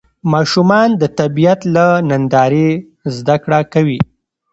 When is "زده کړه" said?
3.15-3.59